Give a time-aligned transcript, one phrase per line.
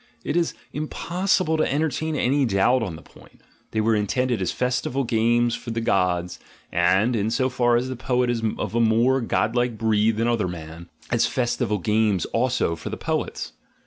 [0.23, 5.03] It is impossible to entertain any doubt on the point: they were intended as festival
[5.03, 6.39] games for the gods,
[6.71, 10.47] and, in so far as the poet is of a more godlike breed than other
[10.47, 10.89] men.
[11.11, 13.53] as festival games also for the poets.